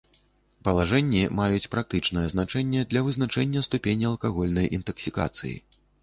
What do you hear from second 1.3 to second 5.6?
маюць практычнае значэнне для вызначэння ступені алкагольнай інтаксікацыі.